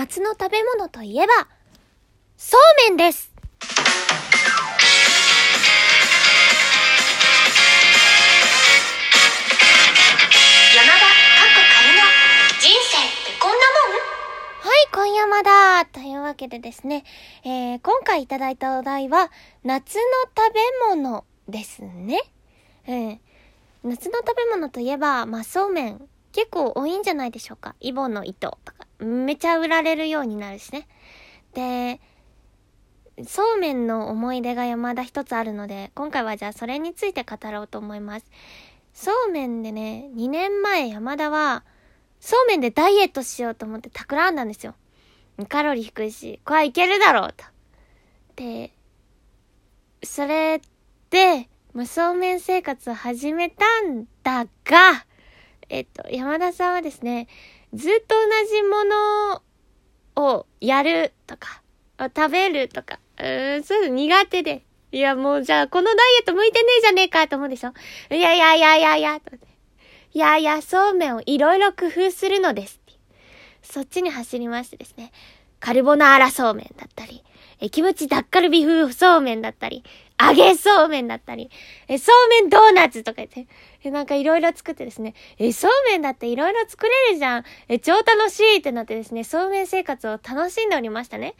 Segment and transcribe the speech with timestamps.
[0.00, 1.32] 夏の食べ物といえば、
[2.38, 3.30] そうめんです
[10.74, 11.08] 山田かっ
[11.52, 12.04] こ仮の
[12.58, 14.00] 人生ってこんなもん？
[14.62, 17.04] はい、今夜まだというわけでですね、
[17.44, 19.30] えー、今回いただいたお題は、
[19.64, 20.00] 夏の
[20.34, 20.60] 食べ
[20.96, 22.22] 物ですね。
[22.88, 23.20] うん。
[23.84, 27.74] 夏の食べ物といえば、まあ、そうめん、結構多いんじゃないでしょうか。
[27.80, 30.86] イボの糸とか、めちゃ売られるようになるしね。
[31.54, 32.00] で、
[33.26, 38.26] そうめんの思い出が山田一つあるので、今回はじゃあそれについて語ろうと思います。
[38.92, 41.64] そうめんでね、2年前山田は、
[42.20, 44.74] そうめんでダイエットしようと思って企んだんですよ。
[45.48, 47.44] カロリー低いし、これはいけるだろうと。
[48.36, 48.72] で、
[50.02, 50.60] それ
[51.10, 55.06] で、まあ、そうめん生活を始めたんだが、
[55.68, 57.28] えっと、山田さんはですね、
[57.72, 59.42] ずっと同じもの
[60.16, 61.62] をやるとか、
[61.98, 64.64] 食べるとか、うーん、そういうの苦手で。
[64.92, 67.72] いや、もうじゃあ、このダイエット向いてねえじゃねえかと思うでしょ
[68.10, 69.36] いやいやいやいやいや、と。
[70.12, 72.80] いやいや、そうめんをいろいろ工夫するのです。
[73.62, 75.12] そっちに走りましてですね。
[75.60, 77.22] カルボナーラそうめんだったり、
[77.60, 79.84] え、キムチダッカルビ風そうめんだったり、
[80.18, 81.50] 揚げそうめんだったり、
[81.88, 83.46] え、そうめんドーナツとか言って、
[83.84, 87.44] え、なんかいろいろ作ってですね、え、そうめんだっていろいろ作れるじゃん。
[87.68, 91.34] え、超楽しいってなってですね、そうめん生活を楽しんでおりましたね。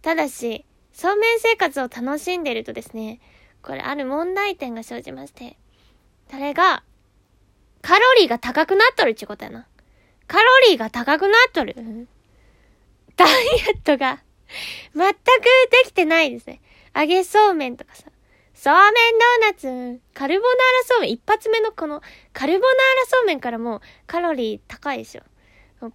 [0.00, 3.20] ただし、そうめん生活を楽しんでるとですね、
[3.62, 5.56] これある問題点が生じまして、
[6.30, 6.82] それが、
[7.82, 9.66] カロリーが高くなっとるっちゅうことやな。
[10.26, 11.76] カロリーが高くなっとる。
[13.16, 14.22] ダイエットが
[14.94, 15.20] 全くで
[15.86, 16.60] きてないですね。
[16.94, 18.04] 揚げそうめんとかさ。
[18.54, 22.00] そうめんドーナツ、カルボナーラそうめん、一発目のこの
[22.32, 25.22] カルボナーラそうめんからもうカロリー高いでしょ。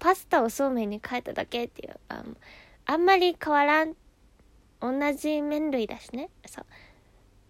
[0.00, 2.24] パスタをそうめんに変えただけっていう、あ
[2.86, 3.94] あんまり変わらん、
[4.80, 6.30] 同じ麺類だしね。
[6.46, 6.66] そう。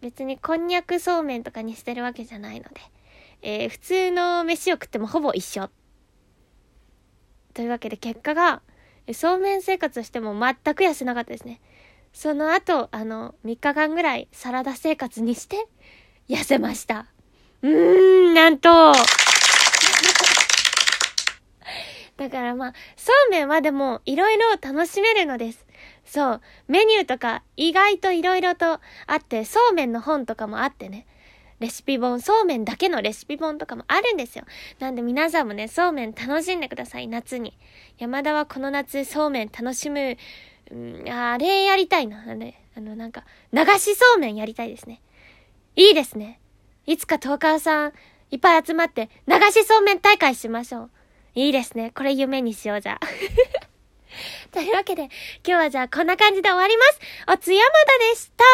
[0.02, 2.80] 別にこんにゃくそうめんとかにしてるわけじゃないので。
[3.42, 5.70] えー、普通の飯を食ってもほぼ一緒。
[7.54, 8.60] というわけで結果が、
[9.14, 11.60] そうめん生活しても全く痩せなかったですね。
[12.12, 15.68] その後、あの、3日間ぐらいサラダ生活にして、
[16.28, 17.06] 痩せました。
[17.62, 18.92] うーん、なんと。
[22.16, 25.66] だからまあ、そうめんはでも、いろいろ楽しめるのです。
[26.06, 26.40] そう。
[26.68, 31.06] メニューとか、意外といろいろとあって、そうめんの本とかもあってね。
[31.58, 34.44] レシピ本、そうめんだけのレシピ本とかもあるんですよ。
[34.78, 37.56] なんで皆さんもね、そうめん楽しんでください、夏に。
[37.98, 40.16] 山田はこの夏、そうめん楽しむ、
[40.70, 42.24] うん、あれやりたいな。
[42.28, 45.00] あれ、あの、なんか、流しそうめんやりたいですね。
[45.76, 46.40] いいですね。
[46.86, 47.92] いつかトーカーさん、
[48.30, 50.90] いっぱい集まって、流しそうめん大会しましょう。
[51.34, 51.92] いいですね。
[51.94, 52.98] これ夢にしようじゃ。
[54.52, 55.10] というわけで、今
[55.44, 57.00] 日はじゃあこんな感じで終わります。
[57.32, 58.44] おつやまだでした